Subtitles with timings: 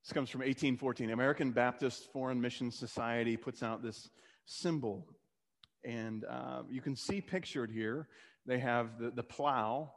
[0.05, 1.11] This comes from 1814.
[1.11, 4.09] American Baptist Foreign Mission Society puts out this
[4.47, 5.07] symbol.
[5.85, 8.09] And uh, you can see pictured here,
[8.47, 9.93] they have the, the plow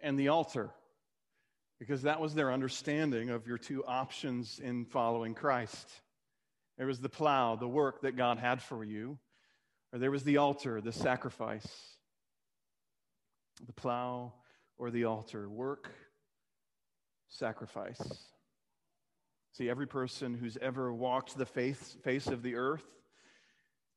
[0.00, 0.70] and the altar,
[1.78, 5.88] because that was their understanding of your two options in following Christ.
[6.78, 9.18] There was the plow, the work that God had for you,
[9.92, 11.68] or there was the altar, the sacrifice.
[13.66, 14.32] The plow
[14.78, 15.90] or the altar, work,
[17.28, 18.00] sacrifice.
[19.52, 22.84] See, every person who's ever walked the face, face of the earth,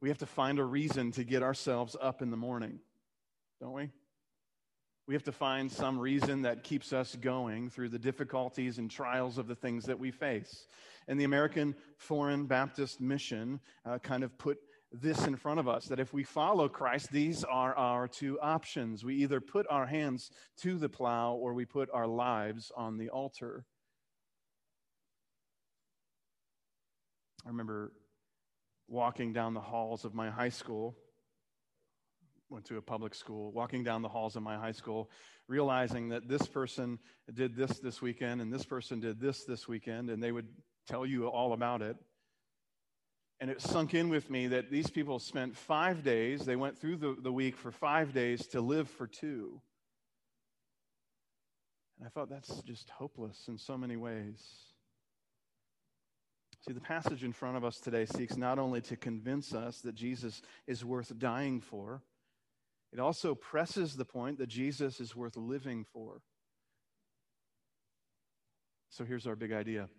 [0.02, 2.80] we have to find a reason to get ourselves up in the morning,
[3.62, 3.90] don't we?
[5.08, 9.38] We have to find some reason that keeps us going through the difficulties and trials
[9.38, 10.68] of the things that we face.
[11.08, 14.58] And the American Foreign Baptist Mission uh, kind of put
[14.92, 19.06] this in front of us that if we follow Christ, these are our two options.
[19.06, 20.32] We either put our hands
[20.64, 23.66] to the plow or we put our lives on the altar.
[27.46, 27.92] I remember
[28.88, 30.96] walking down the halls of my high school,
[32.50, 35.10] went to a public school, walking down the halls of my high school,
[35.48, 37.00] realizing that this person
[37.34, 40.48] did this this weekend and this person did this this weekend, and they would
[40.88, 41.98] tell you all about it.
[43.40, 46.98] And it sunk in with me that these people spent five days, they went through
[46.98, 49.62] the, the week for five days to live for two.
[51.98, 54.42] And I thought that's just hopeless in so many ways.
[56.62, 59.96] See, the passage in front of us today seeks not only to convince us that
[59.96, 62.02] Jesus is worth dying for,
[62.92, 66.22] it also presses the point that Jesus is worth living for.
[68.90, 69.90] So here's our big idea.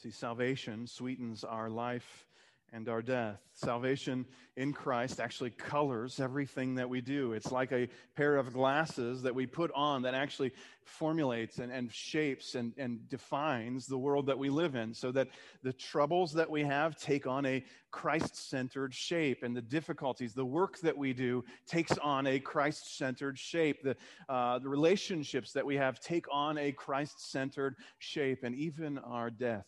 [0.00, 2.26] See, salvation sweetens our life
[2.72, 3.38] and our death.
[3.52, 4.24] Salvation
[4.56, 7.34] in Christ actually colors everything that we do.
[7.34, 10.52] It's like a pair of glasses that we put on that actually
[10.84, 15.28] formulates and, and shapes and, and defines the world that we live in so that
[15.62, 20.44] the troubles that we have take on a Christ centered shape and the difficulties, the
[20.44, 23.82] work that we do takes on a Christ centered shape.
[23.82, 23.96] The,
[24.30, 29.28] uh, the relationships that we have take on a Christ centered shape, and even our
[29.28, 29.66] death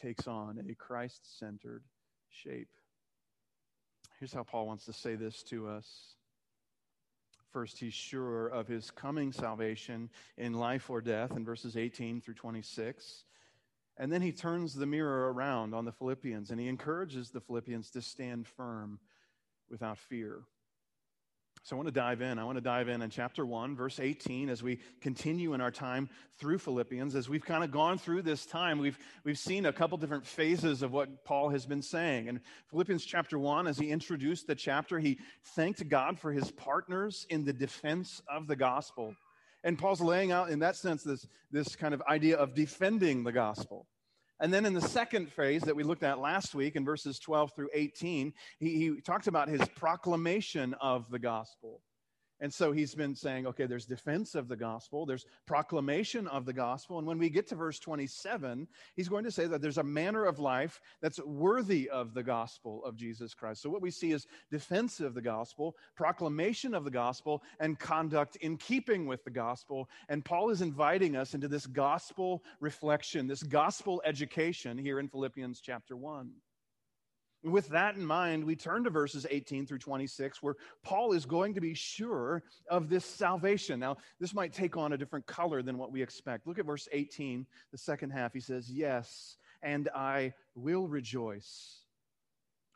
[0.00, 1.82] takes on a Christ centered
[2.42, 2.68] shape.
[4.18, 6.14] Here's how Paul wants to say this to us.
[7.52, 12.34] First, he's sure of his coming salvation in life or death in verses 18 through
[12.34, 13.24] 26.
[13.98, 17.90] And then he turns the mirror around on the Philippians and he encourages the Philippians
[17.92, 18.98] to stand firm
[19.70, 20.42] without fear.
[21.66, 22.38] So I want to dive in.
[22.38, 25.72] I want to dive in in chapter 1, verse 18, as we continue in our
[25.72, 27.16] time through Philippians.
[27.16, 30.82] As we've kind of gone through this time, we've, we've seen a couple different phases
[30.82, 32.28] of what Paul has been saying.
[32.28, 32.40] In
[32.70, 35.18] Philippians chapter 1, as he introduced the chapter, he
[35.56, 39.16] thanked God for his partners in the defense of the gospel.
[39.64, 43.32] And Paul's laying out, in that sense, this, this kind of idea of defending the
[43.32, 43.88] gospel.
[44.40, 47.52] And then in the second phase that we looked at last week in verses 12
[47.54, 51.80] through 18, he, he talked about his proclamation of the gospel.
[52.40, 56.52] And so he's been saying, okay, there's defense of the gospel, there's proclamation of the
[56.52, 56.98] gospel.
[56.98, 60.24] And when we get to verse 27, he's going to say that there's a manner
[60.24, 63.62] of life that's worthy of the gospel of Jesus Christ.
[63.62, 68.36] So what we see is defense of the gospel, proclamation of the gospel, and conduct
[68.36, 69.88] in keeping with the gospel.
[70.08, 75.60] And Paul is inviting us into this gospel reflection, this gospel education here in Philippians
[75.60, 76.30] chapter 1.
[77.42, 81.54] With that in mind, we turn to verses 18 through 26, where Paul is going
[81.54, 83.78] to be sure of this salvation.
[83.78, 86.46] Now, this might take on a different color than what we expect.
[86.46, 88.32] Look at verse 18, the second half.
[88.32, 91.82] He says, Yes, and I will rejoice.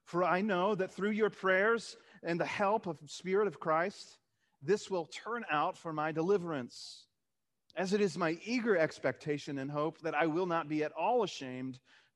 [0.05, 4.19] For I know that through your prayers and the help of the Spirit of Christ,
[4.62, 7.06] this will turn out for my deliverance.
[7.76, 11.23] As it is my eager expectation and hope that I will not be at all
[11.23, 11.79] ashamed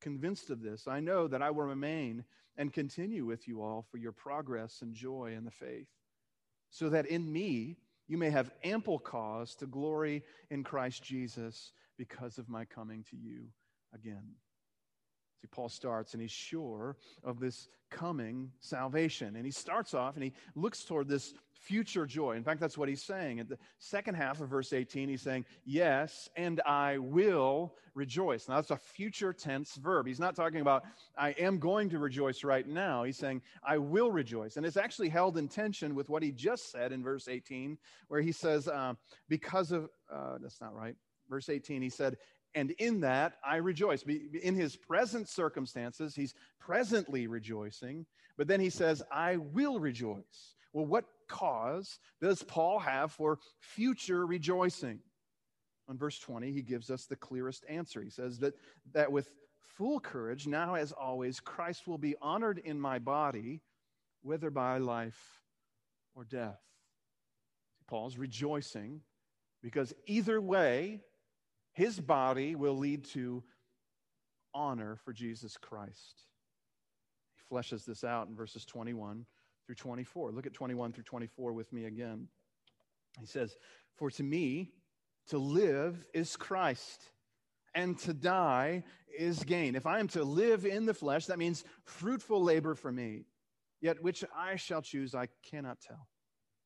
[0.00, 2.24] Convinced of this, I know that I will remain
[2.56, 5.88] and continue with you all for your progress and joy in the faith,
[6.70, 7.76] so that in me
[8.06, 13.16] you may have ample cause to glory in Christ Jesus because of my coming to
[13.16, 13.48] you
[13.94, 14.34] again.
[15.44, 19.36] See, Paul starts and he's sure of this coming salvation.
[19.36, 22.32] And he starts off and he looks toward this future joy.
[22.32, 23.40] In fact, that's what he's saying.
[23.40, 28.48] At the second half of verse 18, he's saying, Yes, and I will rejoice.
[28.48, 30.06] Now, that's a future tense verb.
[30.06, 30.84] He's not talking about,
[31.18, 33.04] I am going to rejoice right now.
[33.04, 34.56] He's saying, I will rejoice.
[34.56, 37.76] And it's actually held in tension with what he just said in verse 18,
[38.08, 38.94] where he says, uh,
[39.28, 40.96] Because of, uh, that's not right.
[41.28, 42.16] Verse 18, he said,
[42.54, 44.02] and in that I rejoice.
[44.02, 48.06] In his present circumstances, he's presently rejoicing,
[48.36, 50.54] but then he says, I will rejoice.
[50.72, 55.00] Well, what cause does Paul have for future rejoicing?
[55.88, 58.02] On verse 20, he gives us the clearest answer.
[58.02, 58.54] He says that,
[58.92, 59.30] that with
[59.60, 63.60] full courage, now as always, Christ will be honored in my body,
[64.22, 65.42] whether by life
[66.14, 66.60] or death.
[67.86, 69.02] Paul's rejoicing
[69.62, 71.00] because either way,
[71.74, 73.42] his body will lead to
[74.54, 76.22] honor for Jesus Christ.
[77.36, 79.26] He fleshes this out in verses 21
[79.66, 80.30] through 24.
[80.30, 82.28] Look at 21 through 24 with me again.
[83.20, 83.56] He says,
[83.96, 84.72] For to me,
[85.28, 87.02] to live is Christ,
[87.74, 88.84] and to die
[89.18, 89.74] is gain.
[89.74, 93.24] If I am to live in the flesh, that means fruitful labor for me.
[93.80, 96.08] Yet which I shall choose, I cannot tell.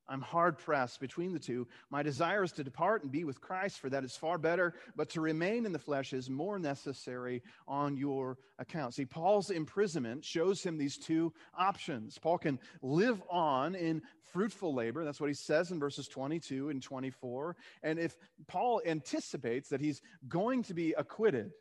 [0.08, 1.66] I'm hard pressed between the two.
[1.90, 5.10] My desire is to depart and be with Christ, for that is far better, but
[5.10, 8.94] to remain in the flesh is more necessary on your account.
[8.94, 12.18] See, Paul's imprisonment shows him these two options.
[12.18, 14.02] Paul can live on in
[14.32, 15.04] fruitful labor.
[15.04, 17.56] That's what he says in verses 22 and 24.
[17.82, 18.16] And if
[18.46, 21.52] Paul anticipates that he's going to be acquitted,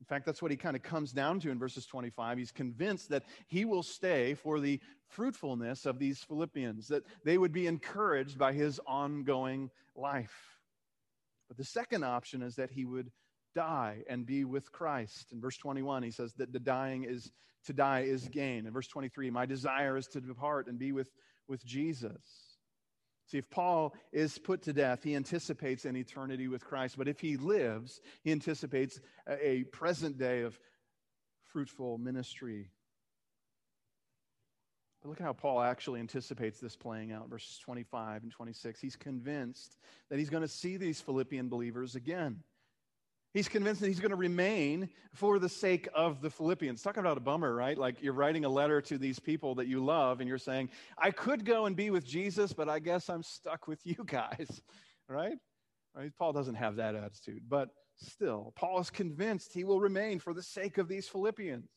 [0.00, 2.38] in fact, that's what he kind of comes down to in verses 25.
[2.38, 7.52] He's convinced that he will stay for the fruitfulness of these Philippians, that they would
[7.52, 10.58] be encouraged by his ongoing life.
[11.48, 13.10] But the second option is that he would
[13.54, 15.32] die and be with Christ.
[15.32, 17.30] In verse 21, he says that the dying is
[17.66, 18.66] to die is gain.
[18.66, 21.10] In verse 23, my desire is to depart and be with,
[21.46, 22.49] with Jesus.
[23.30, 26.98] See, if Paul is put to death, he anticipates an eternity with Christ.
[26.98, 28.98] But if he lives, he anticipates
[29.28, 30.58] a, present day of
[31.52, 32.70] fruitful ministry.
[35.00, 38.80] But look at how Paul actually anticipates this playing out, verses 25 and 26.
[38.80, 39.76] He's convinced
[40.08, 42.42] that he's going to see these Philippian believers again.
[43.32, 46.82] He's convinced that he's going to remain for the sake of the Philippians.
[46.82, 47.78] Talking about a bummer, right?
[47.78, 51.12] Like you're writing a letter to these people that you love, and you're saying, I
[51.12, 54.60] could go and be with Jesus, but I guess I'm stuck with you guys,
[55.08, 55.36] right?
[56.18, 60.42] Paul doesn't have that attitude, but still, Paul is convinced he will remain for the
[60.42, 61.68] sake of these Philippians.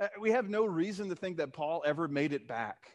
[0.00, 2.90] Uh, we have no reason to think that Paul ever made it back.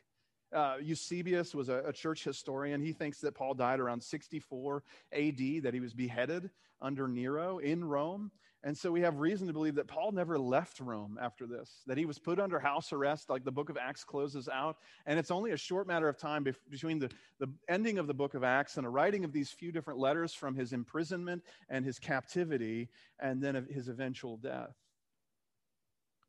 [0.53, 2.81] Uh, Eusebius was a, a, church historian.
[2.81, 6.49] He thinks that Paul died around 64 AD, that he was beheaded
[6.81, 8.31] under Nero in Rome.
[8.63, 11.97] And so we have reason to believe that Paul never left Rome after this, that
[11.97, 14.77] he was put under house arrest, like the book of Acts closes out.
[15.05, 18.33] And it's only a short matter of time between the, the ending of the book
[18.33, 21.99] of Acts and a writing of these few different letters from his imprisonment and his
[21.99, 22.89] captivity,
[23.19, 24.75] and then his eventual death.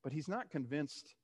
[0.02, 1.14] But he's not convinced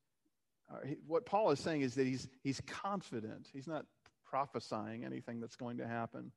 [0.71, 3.49] Uh, what Paul is saying is that he's, he's confident.
[3.52, 3.85] He's not
[4.25, 6.33] prophesying anything that's going to happen.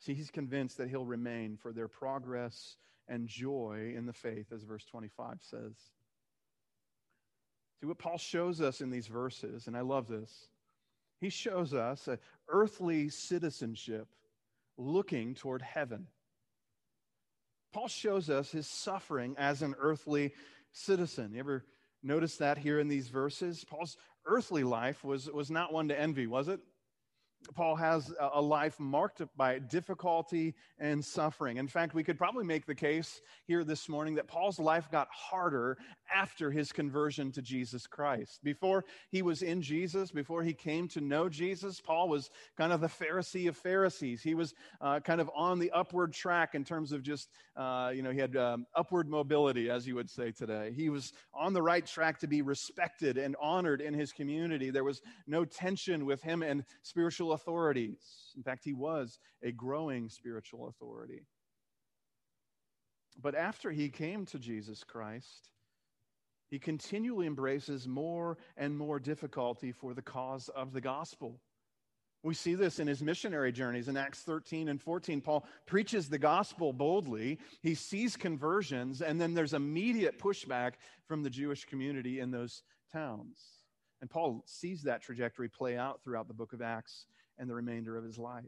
[0.00, 2.76] See, he's convinced that he'll remain for their progress
[3.08, 5.72] and joy in the faith, as verse 25 says.
[7.80, 10.48] See, what Paul shows us in these verses, and I love this,
[11.20, 14.08] he shows us an earthly citizenship
[14.76, 16.08] looking toward heaven.
[17.72, 20.32] Paul shows us his suffering as an earthly
[20.72, 21.32] citizen.
[21.32, 21.64] You ever
[22.04, 23.64] Notice that here in these verses.
[23.64, 23.96] Paul's
[24.26, 26.60] earthly life was, was not one to envy, was it?
[27.54, 31.56] Paul has a life marked by difficulty and suffering.
[31.56, 35.08] In fact, we could probably make the case here this morning that Paul's life got
[35.10, 35.78] harder
[36.14, 38.40] after his conversion to Jesus Christ.
[38.42, 42.80] Before he was in Jesus, before he came to know Jesus, Paul was kind of
[42.80, 44.22] the Pharisee of Pharisees.
[44.22, 48.02] He was uh, kind of on the upward track in terms of just, uh, you
[48.02, 50.72] know, he had um, upward mobility, as you would say today.
[50.74, 54.70] He was on the right track to be respected and honored in his community.
[54.70, 58.32] There was no tension with him and spiritual authorities.
[58.36, 61.26] In fact, he was a growing spiritual authority.
[63.20, 65.50] But after he came to Jesus Christ,
[66.54, 71.40] he continually embraces more and more difficulty for the cause of the gospel.
[72.22, 75.20] We see this in his missionary journeys in Acts 13 and 14.
[75.20, 77.40] Paul preaches the gospel boldly.
[77.60, 80.74] He sees conversions, and then there's immediate pushback
[81.08, 83.36] from the Jewish community in those towns.
[84.00, 87.06] And Paul sees that trajectory play out throughout the book of Acts
[87.36, 88.44] and the remainder of his life.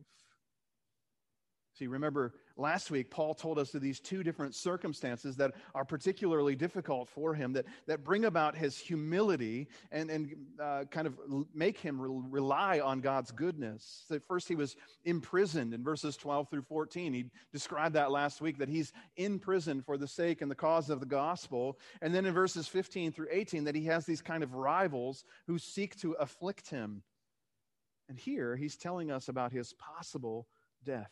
[1.78, 6.56] See, remember last week, Paul told us of these two different circumstances that are particularly
[6.56, 11.18] difficult for him, that, that bring about his humility and, and uh, kind of
[11.52, 14.04] make him re- rely on God's goodness.
[14.08, 17.12] So first, he was imprisoned in verses 12 through 14.
[17.12, 20.88] He described that last week, that he's in prison for the sake and the cause
[20.88, 21.78] of the gospel.
[22.00, 25.58] And then in verses 15 through 18, that he has these kind of rivals who
[25.58, 27.02] seek to afflict him.
[28.08, 30.46] And here, he's telling us about his possible
[30.82, 31.10] death.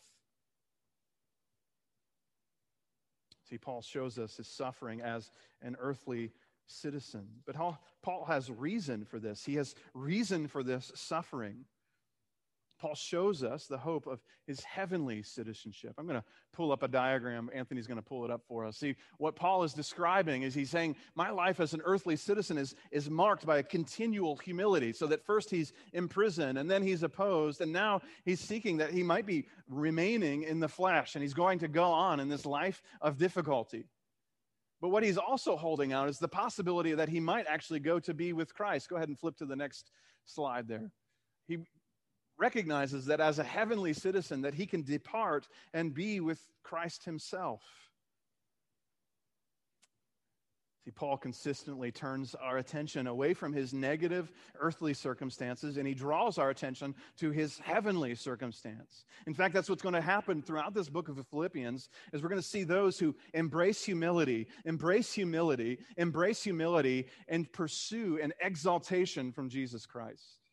[3.49, 6.31] See, Paul shows us his suffering as an earthly
[6.67, 7.27] citizen.
[7.45, 7.55] But
[8.01, 9.45] Paul has reason for this.
[9.45, 11.65] He has reason for this suffering.
[12.79, 15.93] Paul shows us the hope of his heavenly citizenship.
[15.97, 17.49] I'm going to pull up a diagram.
[17.53, 18.77] Anthony's going to pull it up for us.
[18.77, 22.75] See, what Paul is describing is he's saying, My life as an earthly citizen is,
[22.91, 24.91] is marked by a continual humility.
[24.93, 29.03] So that first he's imprisoned, and then he's opposed, and now he's seeking that he
[29.03, 32.81] might be remaining in the flesh, and he's going to go on in this life
[33.01, 33.87] of difficulty.
[34.81, 38.13] But what he's also holding out is the possibility that he might actually go to
[38.13, 38.89] be with Christ.
[38.89, 39.91] Go ahead and flip to the next
[40.25, 40.91] slide there.
[41.47, 41.59] He,
[42.37, 47.61] recognizes that as a heavenly citizen that he can depart and be with Christ himself.
[50.85, 56.37] See, Paul consistently turns our attention away from his negative earthly circumstances and he draws
[56.37, 59.03] our attention to his heavenly circumstance.
[59.25, 62.29] In fact, that's what's going to happen throughout this book of the Philippians is we're
[62.29, 69.31] going to see those who embrace humility, embrace humility, embrace humility and pursue an exaltation
[69.31, 70.44] from Jesus Christ.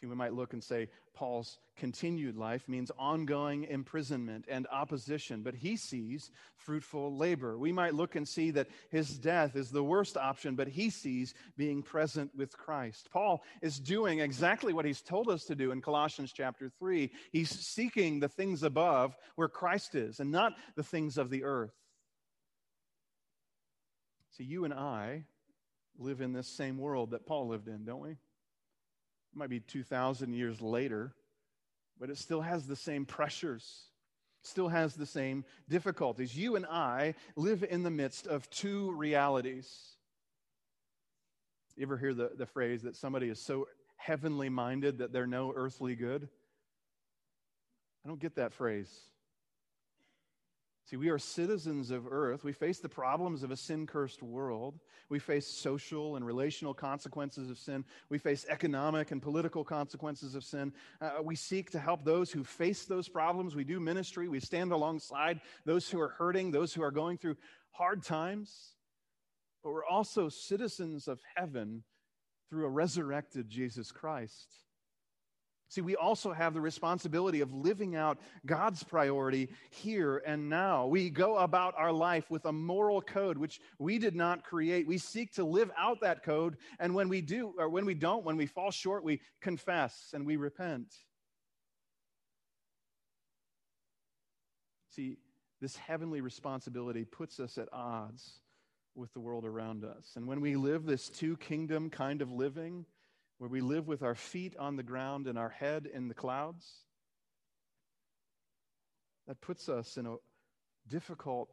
[0.00, 5.56] See, we might look and say Paul's continued life means ongoing imprisonment and opposition, but
[5.56, 7.58] he sees fruitful labor.
[7.58, 11.34] We might look and see that his death is the worst option, but he sees
[11.56, 13.08] being present with Christ.
[13.10, 17.10] Paul is doing exactly what he's told us to do in Colossians chapter 3.
[17.32, 21.74] He's seeking the things above where Christ is and not the things of the earth.
[24.36, 25.24] See, you and I
[25.98, 28.16] live in this same world that Paul lived in, don't we?
[29.32, 31.14] It might be 2,000 years later,
[31.98, 33.84] but it still has the same pressures,
[34.42, 36.36] still has the same difficulties.
[36.36, 39.96] You and I live in the midst of two realities.
[41.76, 45.52] You ever hear the, the phrase that somebody is so heavenly minded that they're no
[45.54, 46.28] earthly good?
[48.04, 48.88] I don't get that phrase.
[50.88, 52.44] See, we are citizens of earth.
[52.44, 54.80] We face the problems of a sin cursed world.
[55.10, 57.84] We face social and relational consequences of sin.
[58.08, 60.72] We face economic and political consequences of sin.
[60.98, 63.54] Uh, we seek to help those who face those problems.
[63.54, 64.30] We do ministry.
[64.30, 67.36] We stand alongside those who are hurting, those who are going through
[67.72, 68.72] hard times.
[69.62, 71.82] But we're also citizens of heaven
[72.48, 74.67] through a resurrected Jesus Christ.
[75.70, 80.86] See, we also have the responsibility of living out God's priority here and now.
[80.86, 84.86] We go about our life with a moral code which we did not create.
[84.86, 88.24] We seek to live out that code, and when we do, or when we don't,
[88.24, 90.94] when we fall short, we confess and we repent.
[94.90, 95.18] See,
[95.60, 98.40] this heavenly responsibility puts us at odds
[98.94, 100.12] with the world around us.
[100.16, 102.86] And when we live this two kingdom kind of living,
[103.38, 106.66] where we live with our feet on the ground and our head in the clouds,
[109.26, 110.16] that puts us in a
[110.88, 111.50] difficult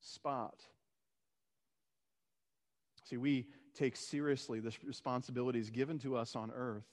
[0.00, 0.60] spot.
[3.04, 6.86] See, we take seriously the responsibilities given to us on earth,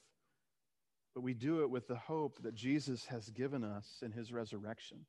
[1.13, 5.06] but we do it with the hope that Jesus has given us in his resurrection.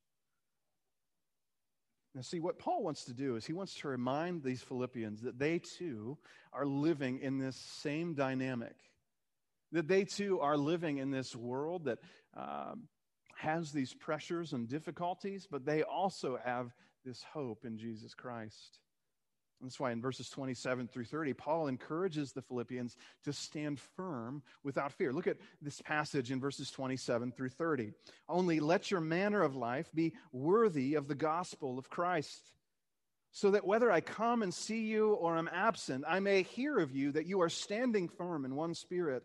[2.15, 5.39] Now, see, what Paul wants to do is he wants to remind these Philippians that
[5.39, 6.19] they too
[6.53, 8.77] are living in this same dynamic
[9.73, 11.99] that they too are living in this world that
[12.37, 12.85] um,
[13.37, 16.73] has these pressures and difficulties, but they also have
[17.05, 18.79] this hope in Jesus Christ.
[19.61, 24.93] that's why in verses 27 through 30, Paul encourages the Philippians to stand firm without
[24.93, 25.13] fear.
[25.13, 27.93] Look at this passage in verses 27 through 30.
[28.29, 32.53] Only let your manner of life be worthy of the gospel of Christ,
[33.33, 36.95] so that whether I come and see you or am absent, I may hear of
[36.95, 39.25] you that you are standing firm in one spirit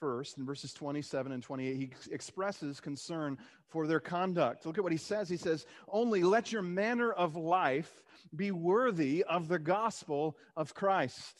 [0.00, 3.38] first in verses 27 and 28 he expresses concern
[3.68, 4.66] for their conduct.
[4.66, 5.28] Look at what he says.
[5.28, 8.02] He says only let your manner of life
[8.34, 11.36] be worthy of the gospel of christ.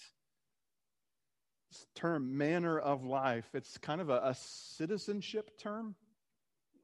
[1.70, 5.94] This term manner of life it's kind of a, a citizenship term.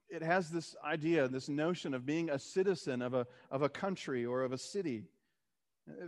[0.09, 4.27] It has this idea this notion of being a citizen of a, of a country
[4.27, 5.05] or of a city.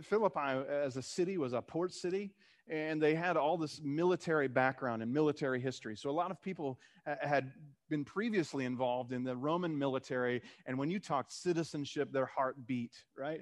[0.03, 2.31] Philippi as a city was a port city
[2.67, 5.95] and they had all this military background and military history.
[5.95, 7.51] So a lot of people uh, had
[7.89, 12.93] been previously involved in the Roman military, and when you talked citizenship, their heart beat,
[13.17, 13.41] right?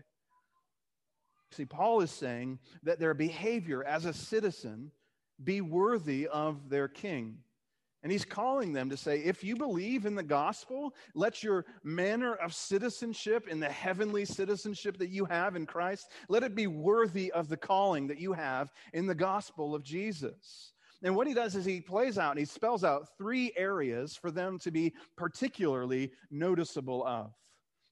[1.51, 4.91] See, Paul is saying that their behavior as a citizen
[5.43, 7.37] be worthy of their king.
[8.03, 12.35] And he's calling them to say, if you believe in the gospel, let your manner
[12.35, 17.31] of citizenship in the heavenly citizenship that you have in Christ, let it be worthy
[17.31, 20.73] of the calling that you have in the gospel of Jesus.
[21.01, 24.31] And what he does is he plays out and he spells out three areas for
[24.31, 27.33] them to be particularly noticeable of.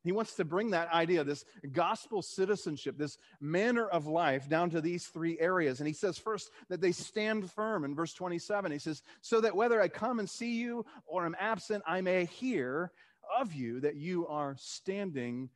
[0.03, 4.81] He wants to bring that idea, this gospel citizenship, this manner of life, down to
[4.81, 5.79] these three areas.
[5.79, 7.85] And he says, first, that they stand firm.
[7.85, 11.35] In verse 27, he says, So that whether I come and see you or am
[11.39, 12.91] absent, I may hear
[13.37, 15.49] of you that you are standing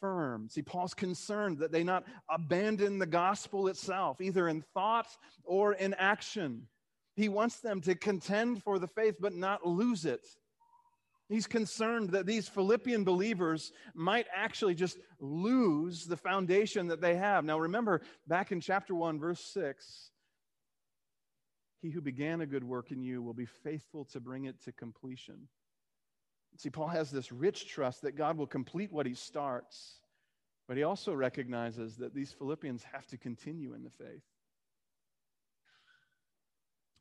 [0.00, 0.48] firm.
[0.50, 5.08] See, Paul's concerned that they not abandon the gospel itself, either in thought
[5.44, 6.66] or in action.
[7.14, 10.26] He wants them to contend for the faith, but not lose it.
[11.28, 17.44] He's concerned that these Philippian believers might actually just lose the foundation that they have.
[17.44, 20.10] Now, remember back in chapter 1, verse 6
[21.82, 24.72] He who began a good work in you will be faithful to bring it to
[24.72, 25.48] completion.
[26.58, 30.00] See, Paul has this rich trust that God will complete what he starts,
[30.68, 34.22] but he also recognizes that these Philippians have to continue in the faith.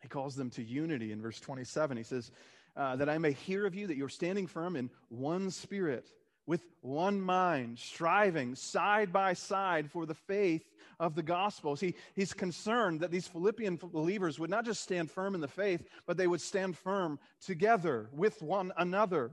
[0.02, 1.98] He calls them to unity in verse 27.
[1.98, 2.32] He says,
[2.76, 6.12] uh, that I may hear of you that you're standing firm in one spirit,
[6.48, 10.64] with one mind, striving side by side for the faith
[11.00, 11.76] of the gospel.
[11.76, 15.84] See, he's concerned that these Philippian believers would not just stand firm in the faith,
[16.06, 19.32] but they would stand firm together with one another.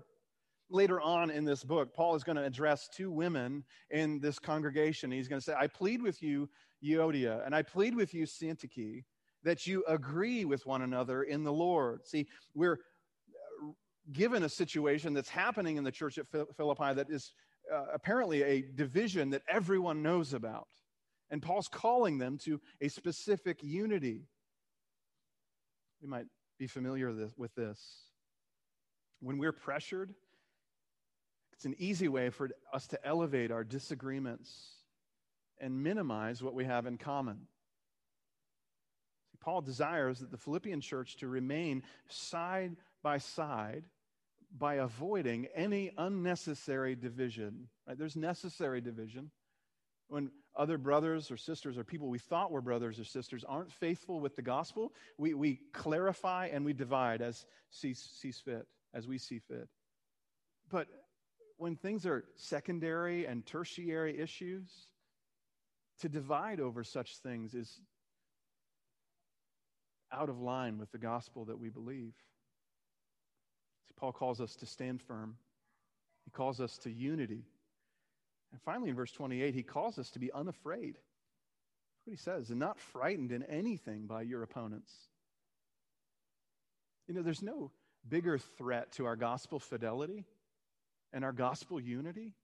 [0.71, 5.11] Later on in this book, Paul is going to address two women in this congregation.
[5.11, 6.49] He's going to say, I plead with you,
[6.83, 9.05] Euodia, and I plead with you, Syntyche,
[9.43, 12.07] that you agree with one another in the Lord.
[12.07, 12.79] See, we're
[14.11, 17.33] given a situation that's happening in the church at Philippi that is
[17.73, 20.67] uh, apparently a division that everyone knows about.
[21.31, 24.27] And Paul's calling them to a specific unity.
[26.03, 26.27] We might
[26.59, 27.81] be familiar with this.
[29.21, 30.15] When we're pressured,
[31.53, 34.79] it's an easy way for us to elevate our disagreements
[35.61, 37.47] and minimize what we have in common.
[39.31, 43.85] See, Paul desires that the Philippian church to remain side by side
[44.57, 47.69] by avoiding any unnecessary division.
[47.87, 47.99] Right?
[47.99, 49.31] There's necessary division.
[50.09, 54.21] When other brothers or sisters or people we thought were brothers or sisters aren't faithful
[54.21, 59.17] with the gospel, we, we clarify and we divide as sees, sees fit, as we
[59.17, 59.69] see fit.
[60.71, 60.87] But
[61.57, 64.69] when things are secondary and tertiary issues,
[66.01, 67.81] to divide over such things is
[70.13, 72.13] out of line with the gospel that we believe.
[73.97, 75.37] Paul calls us to stand firm.
[76.25, 77.45] He calls us to unity.
[78.53, 80.95] And finally, in verse 28, he calls us to be unafraid.
[80.95, 84.93] That's what he says, and not frightened in anything by your opponents.
[87.07, 87.71] You know, there's no
[88.09, 90.25] bigger threat to our gospel fidelity
[91.13, 92.35] and our gospel unity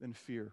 [0.00, 0.52] than fear.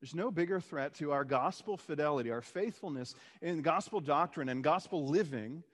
[0.00, 5.08] There's no bigger threat to our gospel fidelity, our faithfulness in gospel doctrine and gospel
[5.08, 5.64] living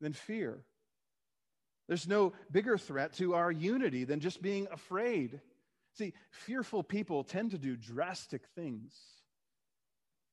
[0.00, 0.64] than fear.
[1.88, 5.40] There's no bigger threat to our unity than just being afraid.
[5.94, 8.94] See, fearful people tend to do drastic things.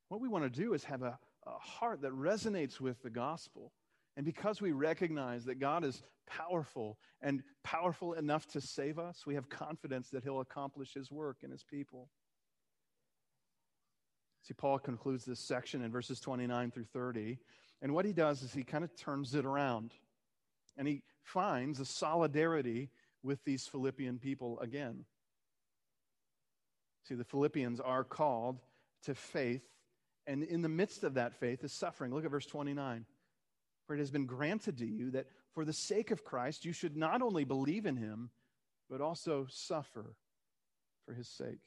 [0.09, 3.71] What we want to do is have a, a heart that resonates with the gospel.
[4.17, 9.35] And because we recognize that God is powerful and powerful enough to save us, we
[9.35, 12.09] have confidence that He'll accomplish His work in His people.
[14.43, 17.39] See, Paul concludes this section in verses 29 through 30.
[17.81, 19.91] And what he does is he kind of turns it around.
[20.77, 22.89] And he finds a solidarity
[23.23, 25.05] with these Philippian people again.
[27.07, 28.59] See, the Philippians are called
[29.03, 29.63] to faith,
[30.25, 32.13] and in the midst of that faith is suffering.
[32.13, 33.05] Look at verse 29.
[33.85, 36.97] For it has been granted to you that for the sake of Christ, you should
[36.97, 38.29] not only believe in him,
[38.89, 40.15] but also suffer
[41.05, 41.61] for his sake.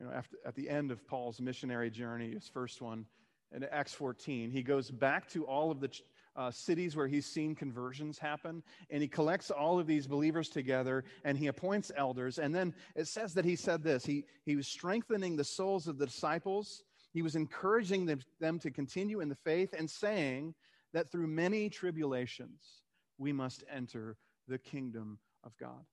[0.00, 3.06] You know, after, at the end of Paul's missionary journey, his first one,
[3.54, 5.90] in Acts 14, he goes back to all of the
[6.38, 11.04] uh, cities where he's seen conversions happen, and he collects all of these believers together
[11.24, 12.38] and he appoints elders.
[12.38, 15.98] And then it says that he said this he, he was strengthening the souls of
[15.98, 20.54] the disciples, he was encouraging them, them to continue in the faith, and saying
[20.92, 22.82] that through many tribulations
[23.18, 25.84] we must enter the kingdom of God.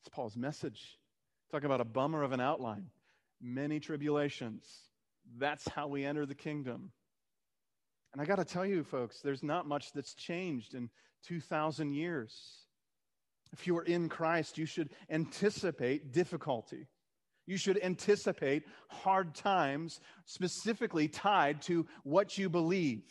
[0.00, 0.98] It's Paul's message.
[1.50, 2.86] Talk about a bummer of an outline.
[3.42, 4.64] Many tribulations.
[5.36, 6.92] That's how we enter the kingdom.
[8.12, 10.90] And I got to tell you, folks, there's not much that's changed in
[11.26, 12.66] 2,000 years.
[13.52, 16.86] If you are in Christ, you should anticipate difficulty.
[17.46, 23.02] You should anticipate hard times, specifically tied to what you believe.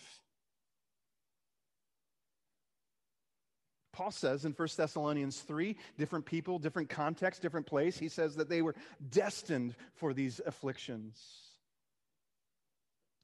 [3.92, 8.48] Paul says in 1 Thessalonians 3, different people, different context, different place, he says that
[8.48, 8.76] they were
[9.10, 11.49] destined for these afflictions.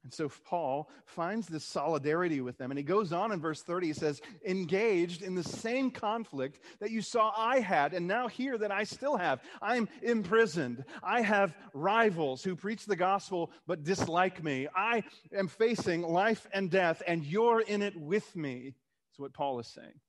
[0.05, 2.69] And so Paul finds this solidarity with them.
[2.69, 6.91] And he goes on in verse 30, he says, engaged in the same conflict that
[6.91, 9.41] you saw I had, and now hear that I still have.
[9.63, 10.85] I'm imprisoned.
[11.01, 14.67] I have rivals who preach the gospel but dislike me.
[14.75, 15.01] I
[15.35, 18.75] am facing life and death, and you're in it with me.
[19.11, 19.99] Is what Paul is saying.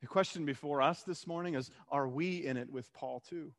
[0.00, 3.50] The question before us this morning is Are we in it with Paul too?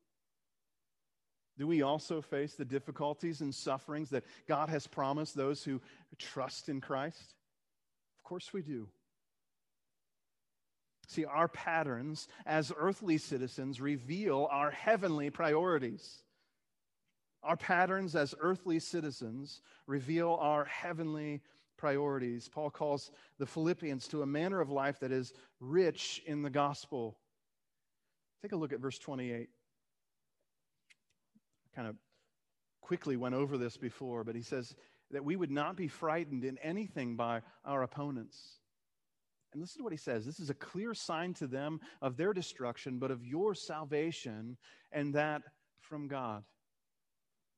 [1.58, 5.82] Do we also face the difficulties and sufferings that God has promised those who
[6.20, 7.34] trust in Christ?
[8.20, 8.88] Of course we do.
[11.08, 16.22] See, our patterns as earthly citizens reveal our heavenly priorities.
[17.44, 21.42] Our patterns as earthly citizens reveal our heavenly
[21.78, 22.50] priorities.
[22.50, 27.18] Paul calls the Philippians to a manner of life that is rich in the gospel.
[28.42, 29.50] Take a look at verse 28
[31.78, 31.96] kind of
[32.82, 34.76] quickly went over this before, but he says
[35.12, 38.58] that we would not be frightened in anything by our opponents.
[39.54, 40.26] And listen to what he says.
[40.26, 44.58] This is a clear sign to them of their destruction, but of your salvation,
[44.92, 45.44] and that
[45.80, 46.44] from God.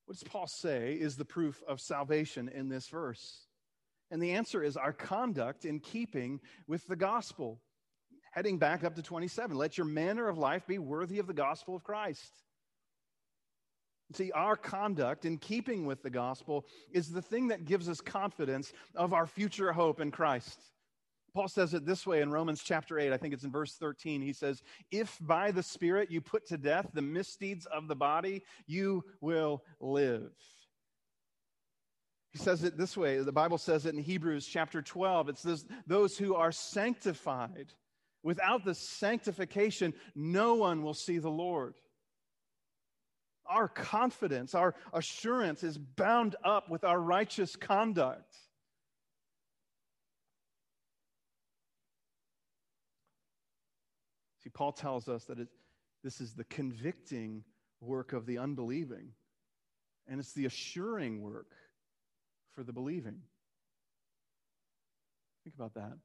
[0.05, 3.47] What does Paul say is the proof of salvation in this verse?
[4.11, 7.61] And the answer is our conduct in keeping with the gospel.
[8.31, 11.75] Heading back up to 27, let your manner of life be worthy of the gospel
[11.75, 12.43] of Christ.
[14.13, 18.73] See, our conduct in keeping with the gospel is the thing that gives us confidence
[18.95, 20.59] of our future hope in Christ.
[21.33, 24.21] Paul says it this way in Romans chapter 8, I think it's in verse 13.
[24.21, 28.43] He says, If by the Spirit you put to death the misdeeds of the body,
[28.65, 30.31] you will live.
[32.31, 33.19] He says it this way.
[33.19, 35.29] The Bible says it in Hebrews chapter 12.
[35.29, 37.73] It says, Those who are sanctified,
[38.23, 41.75] without the sanctification, no one will see the Lord
[43.49, 48.35] our confidence, our assurance is bound up with our righteous conduct.
[54.43, 55.47] See, Paul tells us that it,
[56.03, 57.43] this is the convicting
[57.81, 59.09] work of the unbelieving,
[60.07, 61.51] and it's the assuring work
[62.53, 63.21] for the believing.
[65.43, 65.97] Think about that.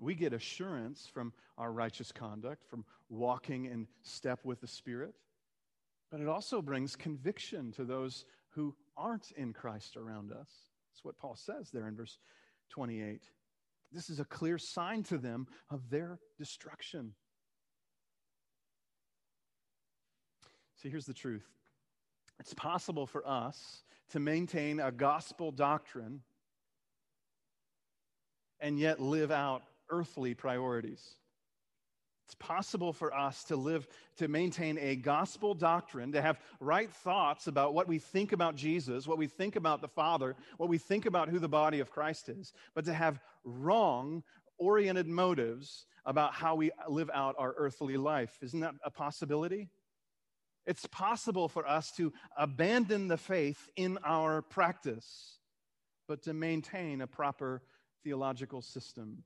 [0.00, 5.14] We get assurance from our righteous conduct, from walking in step with the Spirit.
[6.10, 10.48] But it also brings conviction to those who aren't in Christ around us.
[10.90, 12.18] That's what Paul says there in verse
[12.70, 13.22] 28.
[13.92, 17.14] This is a clear sign to them of their destruction.
[20.76, 21.46] See, here's the truth
[22.38, 26.22] it's possible for us to maintain a gospel doctrine
[28.60, 31.16] and yet live out earthly priorities.
[32.28, 33.88] It's possible for us to live,
[34.18, 39.06] to maintain a gospel doctrine, to have right thoughts about what we think about Jesus,
[39.06, 42.28] what we think about the Father, what we think about who the body of Christ
[42.28, 44.22] is, but to have wrong
[44.58, 48.36] oriented motives about how we live out our earthly life.
[48.42, 49.70] Isn't that a possibility?
[50.66, 55.38] It's possible for us to abandon the faith in our practice,
[56.06, 57.62] but to maintain a proper
[58.04, 59.24] theological system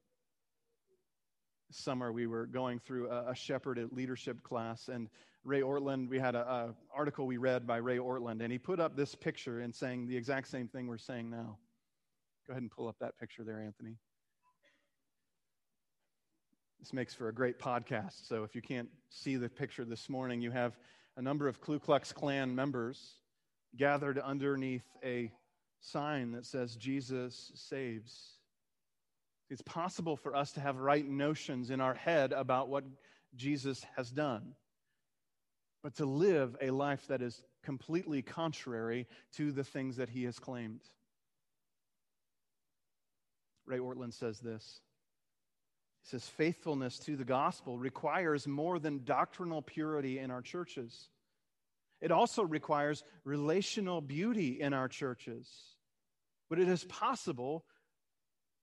[1.75, 5.09] summer we were going through a, a shepherded leadership class and
[5.45, 8.97] ray ortlund we had an article we read by ray ortlund and he put up
[8.97, 11.57] this picture and saying the exact same thing we're saying now
[12.47, 13.97] go ahead and pull up that picture there anthony
[16.81, 20.41] this makes for a great podcast so if you can't see the picture this morning
[20.41, 20.77] you have
[21.17, 23.15] a number of ku klux klan members
[23.77, 25.31] gathered underneath a
[25.81, 28.39] sign that says Jesus saves.
[29.53, 32.85] It's possible for us to have right notions in our head about what
[33.37, 34.55] Jesus has done,
[35.83, 40.39] but to live a life that is completely contrary to the things that he has
[40.39, 40.81] claimed.
[43.67, 44.81] Ray Ortlund says this.
[46.05, 51.11] He says, faithfulness to the gospel requires more than doctrinal purity in our churches.
[52.01, 55.47] It also requires relational beauty in our churches.
[56.49, 57.67] But it is possible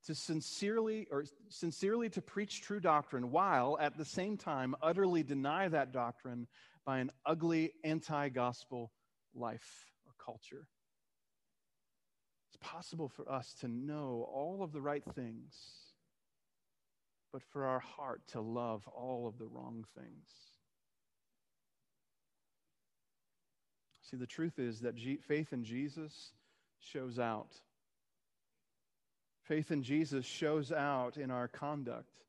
[0.09, 5.67] to sincerely or sincerely to preach true doctrine while at the same time utterly deny
[5.67, 6.47] that doctrine
[6.83, 8.91] by an ugly anti-gospel
[9.35, 10.65] life or culture.
[12.47, 15.53] It's possible for us to know all of the right things,
[17.31, 20.27] but for our heart to love all of the wrong things.
[24.01, 24.95] See, the truth is that
[25.27, 26.31] faith in Jesus
[26.79, 27.61] shows out
[29.49, 32.21] Faith in Jesus shows out in our conduct.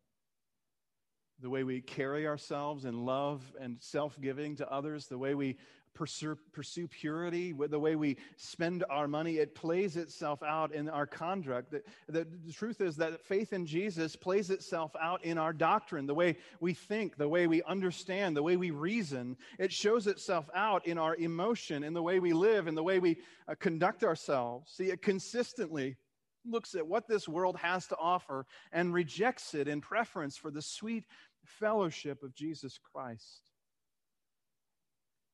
[1.42, 5.58] The way we carry ourselves in love and self giving to others, the way we
[5.92, 11.06] pursue, pursue purity, the way we spend our money, it plays itself out in our
[11.06, 11.72] conduct.
[11.72, 16.06] The, the, the, truth is that faith in Jesus plays itself out in our doctrine,
[16.06, 19.36] the way we think, the way we understand, the way we reason.
[19.58, 22.98] It shows itself out in our emotion, in the way we live, in the way
[22.98, 24.72] we uh, conduct ourselves.
[24.72, 25.98] See, it consistently
[26.44, 30.62] looks at what this world has to offer and rejects it in preference for the
[30.62, 31.04] sweet
[31.44, 33.42] fellowship of Jesus Christ.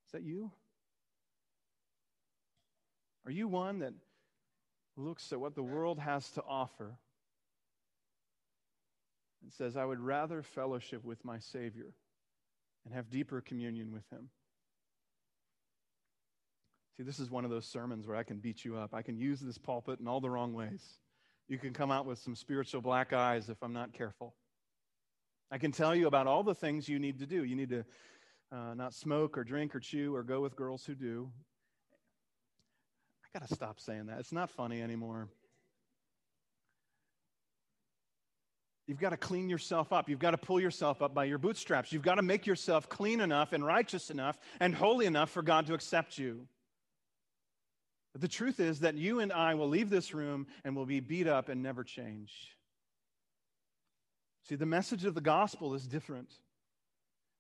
[0.06, 0.50] Is that you?
[3.24, 3.92] Are you one that
[4.96, 6.96] looks at what the world has to offer
[9.42, 11.92] and says, I would rather fellowship with my Savior
[12.84, 14.30] and have deeper communion with Him?
[16.96, 18.94] See, this is one of those sermons where I can beat you up.
[18.94, 20.98] I can use this pulpit in all the wrong ways.
[21.48, 24.35] You can come out with some spiritual black eyes if I'm not careful.
[25.50, 27.44] I can tell you about all the things you need to do.
[27.44, 27.85] You need to
[28.50, 31.30] uh, not smoke or drink or chew or go with girls who do.
[33.24, 34.18] I got to stop saying that.
[34.18, 35.28] It's not funny anymore.
[38.87, 40.09] You've got to clean yourself up.
[40.09, 41.92] You've got to pull yourself up by your bootstraps.
[41.92, 45.66] You've got to make yourself clean enough and righteous enough and holy enough for God
[45.66, 46.46] to accept you.
[48.16, 51.00] But the truth is that you and I will leave this room and will be
[51.00, 52.33] beat up and never change.
[54.48, 56.33] See, the message of the gospel is different.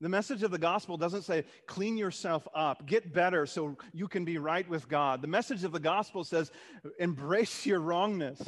[0.02, 4.26] The message of the gospel doesn't say, clean yourself up, get better so you can
[4.26, 5.22] be right with God.
[5.22, 6.50] The message of the gospel says,
[6.98, 8.42] embrace your wrongness,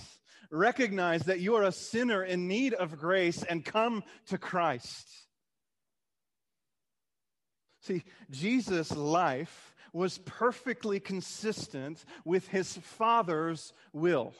[0.50, 5.08] recognize that you are a sinner in need of grace, and come to Christ.
[7.80, 14.34] See, Jesus' life was perfectly consistent with his Father's will.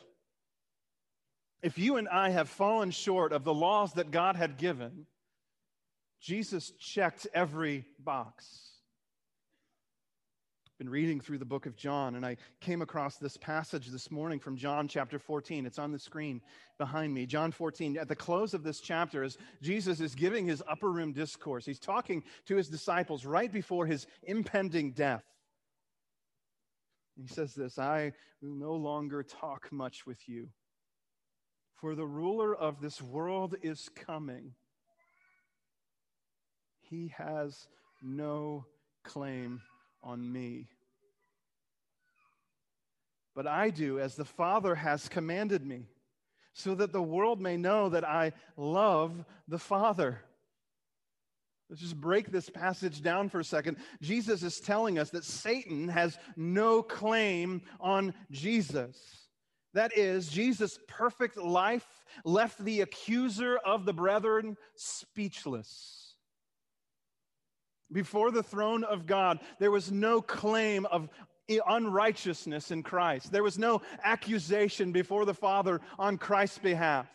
[1.63, 5.07] If you and I have fallen short of the laws that God had given,
[6.21, 8.69] Jesus checked every box
[10.79, 14.39] been reading through the book of John, and I came across this passage this morning
[14.39, 15.67] from John chapter 14.
[15.67, 16.41] It's on the screen
[16.79, 17.27] behind me.
[17.27, 17.99] John 14.
[17.99, 21.81] At the close of this chapter, as Jesus is giving his upper room discourse, he's
[21.81, 25.25] talking to his disciples right before his impending death.
[27.17, 30.49] He says this I will no longer talk much with you,
[31.75, 34.55] for the ruler of this world is coming.
[36.83, 37.67] He has
[38.01, 38.65] no
[39.03, 39.61] claim
[40.09, 40.67] on me.
[43.35, 45.87] But I do as the Father has commanded me,
[46.55, 50.23] so that the world may know that I love the Father.
[51.69, 53.77] Let's just break this passage down for a second.
[54.01, 58.97] Jesus is telling us that Satan has no claim on Jesus.
[59.75, 61.87] That is, Jesus' perfect life
[62.25, 66.08] left the accuser of the brethren speechless.
[67.91, 71.09] Before the throne of God, there was no claim of
[71.49, 73.33] unrighteousness in Christ.
[73.33, 77.09] There was no accusation before the Father on Christ's behalf.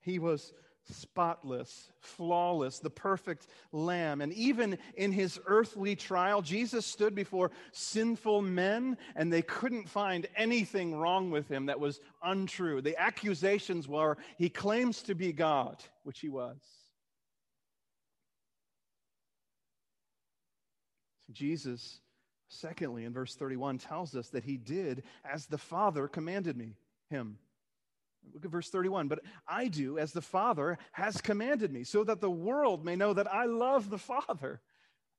[0.00, 0.52] He was
[0.88, 4.20] spotless, flawless, the perfect lamb.
[4.20, 10.28] And even in his earthly trial, Jesus stood before sinful men and they couldn't find
[10.36, 12.80] anything wrong with him that was untrue.
[12.80, 16.56] The accusations were he claims to be God, which he was.
[21.32, 22.00] Jesus,
[22.48, 26.76] secondly, in verse 31, tells us that he did as the Father commanded me,
[27.10, 27.38] him.
[28.34, 29.08] Look at verse 31.
[29.08, 33.12] But I do as the Father has commanded me, so that the world may know
[33.12, 34.60] that I love the Father.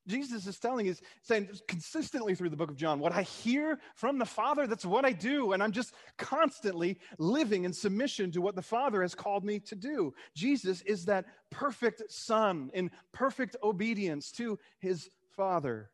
[0.06, 4.18] Jesus is telling, he's saying consistently through the book of John, what I hear from
[4.18, 5.52] the Father, that's what I do.
[5.52, 9.76] And I'm just constantly living in submission to what the Father has called me to
[9.76, 10.14] do.
[10.34, 15.90] Jesus is that perfect Son in perfect obedience to his Father.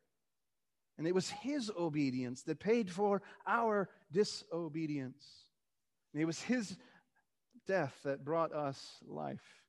[0.96, 5.24] And it was his obedience that paid for our disobedience.
[6.12, 6.76] And it was his
[7.66, 9.62] death that brought us life.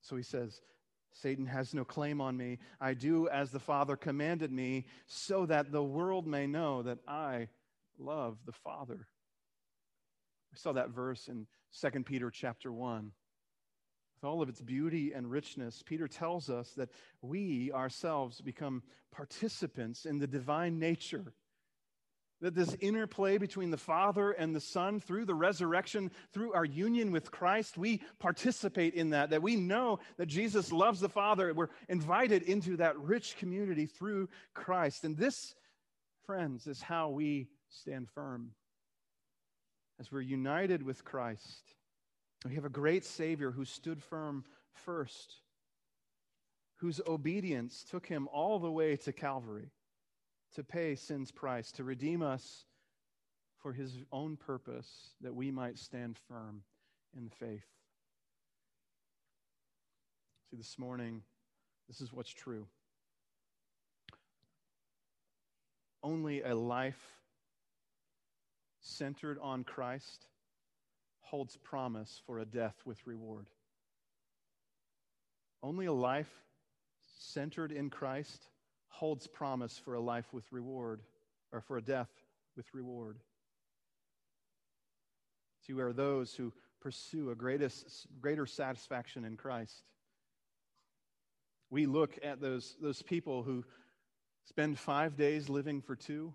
[0.00, 0.60] So he says,
[1.12, 2.58] Satan has no claim on me.
[2.80, 7.48] I do as the Father commanded me, so that the world may know that I
[7.98, 9.08] love the Father.
[10.52, 11.46] We saw that verse in
[11.80, 13.12] 2 Peter chapter 1.
[14.16, 20.06] With all of its beauty and richness, Peter tells us that we ourselves become participants
[20.06, 21.34] in the divine nature
[22.40, 27.10] that this interplay between the Father and the Son through the resurrection, through our union
[27.10, 31.52] with Christ, we participate in that, that we know that Jesus loves the Father.
[31.54, 35.04] We're invited into that rich community through Christ.
[35.04, 35.54] And this,
[36.26, 38.50] friends, is how we stand firm.
[39.98, 41.62] As we're united with Christ,
[42.46, 45.34] we have a great Savior who stood firm first,
[46.76, 49.70] whose obedience took him all the way to Calvary
[50.54, 52.64] to pay sin's price, to redeem us
[53.58, 56.62] for his own purpose, that we might stand firm
[57.16, 57.66] in faith.
[60.50, 61.22] See, this morning,
[61.88, 62.66] this is what's true.
[66.02, 67.18] Only a life
[68.80, 70.28] centered on Christ
[71.26, 73.46] holds promise for a death with reward.
[75.62, 76.30] Only a life
[77.18, 78.48] centered in Christ
[78.88, 81.00] holds promise for a life with reward,
[81.52, 82.10] or for a death
[82.56, 83.18] with reward.
[85.66, 89.82] See, we are those who pursue a greatest, greater satisfaction in Christ.
[91.70, 93.64] We look at those, those people who
[94.44, 96.32] spend five days living for two.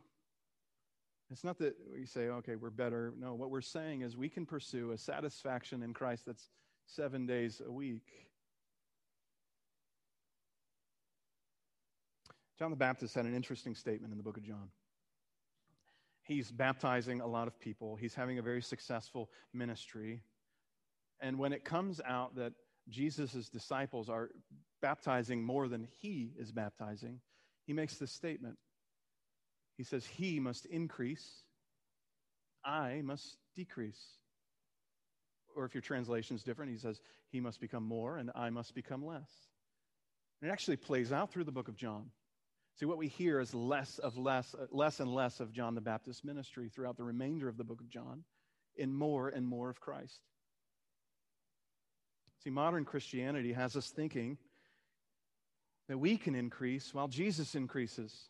[1.32, 3.14] It's not that we say, okay, we're better.
[3.18, 6.50] No, what we're saying is we can pursue a satisfaction in Christ that's
[6.88, 8.28] seven days a week.
[12.60, 14.70] John the Baptist had an interesting statement in the book of John.
[16.24, 20.22] He's baptizing a lot of people, he's having a very successful ministry.
[21.22, 22.54] And when it comes out that
[22.90, 24.32] Jesus' disciples are
[24.82, 27.22] baptizing more than he is baptizing,
[27.66, 28.58] he makes this statement.
[29.82, 31.28] He says, He must increase,
[32.64, 34.00] I must decrease.
[35.56, 38.76] Or if your translation is different, he says, He must become more and I must
[38.76, 39.28] become less.
[40.40, 42.12] And it actually plays out through the book of John.
[42.80, 46.24] See, what we hear is less of less, less and less of John the Baptist
[46.24, 48.24] ministry throughout the remainder of the book of John,
[48.76, 50.22] in more and more of Christ.
[52.44, 54.38] See, modern Christianity has us thinking
[55.88, 58.30] that we can increase while Jesus increases.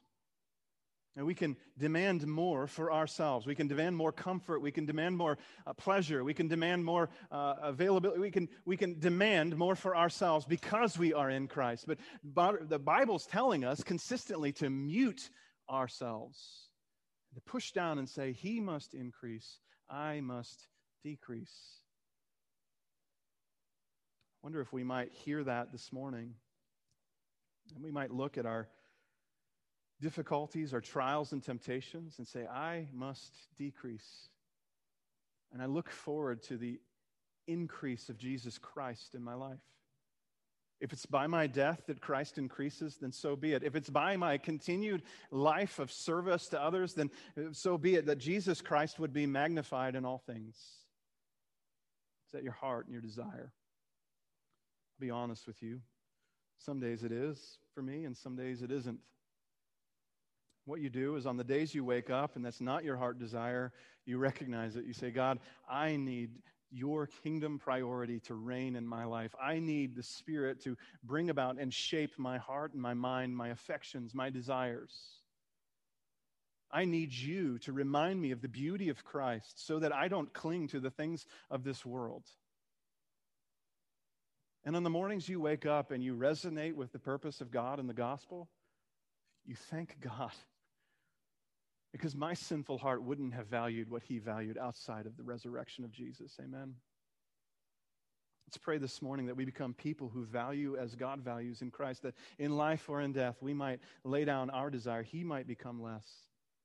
[1.17, 3.45] And we can demand more for ourselves.
[3.45, 4.61] We can demand more comfort.
[4.61, 6.23] We can demand more uh, pleasure.
[6.23, 8.21] We can demand more uh, availability.
[8.21, 11.85] We can, we can demand more for ourselves because we are in Christ.
[11.85, 15.29] But, but the Bible's telling us consistently to mute
[15.69, 16.69] ourselves,
[17.35, 20.69] to push down and say, He must increase, I must
[21.03, 21.81] decrease.
[24.41, 26.35] I wonder if we might hear that this morning.
[27.75, 28.69] And we might look at our
[30.01, 34.29] difficulties, or trials and temptations, and say, I must decrease.
[35.53, 36.79] And I look forward to the
[37.47, 39.59] increase of Jesus Christ in my life.
[40.79, 43.63] If it's by my death that Christ increases, then so be it.
[43.63, 47.11] If it's by my continued life of service to others, then
[47.51, 50.55] so be it that Jesus Christ would be magnified in all things.
[50.55, 53.53] Is that your heart and your desire?
[54.89, 55.81] I'll be honest with you.
[56.57, 58.99] Some days it is for me, and some days it isn't.
[60.65, 63.17] What you do is on the days you wake up and that's not your heart
[63.17, 63.73] desire,
[64.05, 64.85] you recognize it.
[64.85, 66.31] You say, God, I need
[66.71, 69.35] your kingdom priority to reign in my life.
[69.41, 73.49] I need the Spirit to bring about and shape my heart and my mind, my
[73.49, 74.93] affections, my desires.
[76.71, 80.33] I need you to remind me of the beauty of Christ so that I don't
[80.33, 82.23] cling to the things of this world.
[84.63, 87.79] And on the mornings you wake up and you resonate with the purpose of God
[87.79, 88.47] and the gospel,
[89.45, 90.31] you thank God
[91.91, 95.91] because my sinful heart wouldn't have valued what he valued outside of the resurrection of
[95.91, 96.37] Jesus.
[96.39, 96.75] Amen.
[98.47, 102.03] Let's pray this morning that we become people who value as God values in Christ,
[102.03, 105.03] that in life or in death, we might lay down our desire.
[105.03, 106.05] He might become less,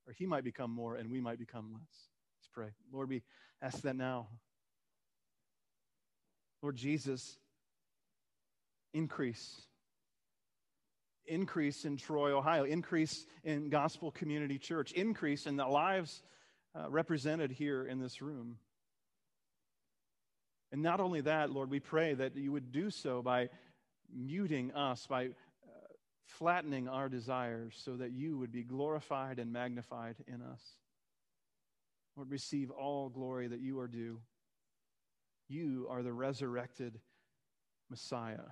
[0.05, 2.09] or he might become more, and we might become less.
[2.39, 2.69] Let's pray.
[2.91, 3.23] Lord, we
[3.61, 4.27] ask that now.
[6.61, 7.37] Lord Jesus,
[8.93, 9.61] increase
[11.27, 16.23] increase in Troy, Ohio, increase in Gospel Community Church, increase in the lives
[16.75, 18.57] uh, represented here in this room.
[20.71, 23.49] And not only that, Lord, we pray that you would do so by
[24.13, 25.29] muting us, by uh,
[26.25, 30.61] flattening our desires, so that you would be glorified and magnified in us.
[32.15, 34.19] Lord, receive all glory that you are due.
[35.47, 36.99] You are the resurrected
[37.89, 38.51] Messiah.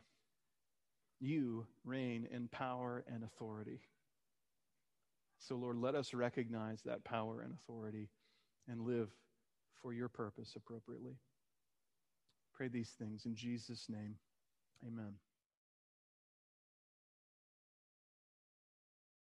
[1.20, 3.80] You reign in power and authority.
[5.40, 8.10] So, Lord, let us recognize that power and authority
[8.68, 9.10] and live
[9.82, 11.18] for your purpose appropriately.
[12.54, 14.16] Pray these things in Jesus' name.
[14.86, 15.14] Amen.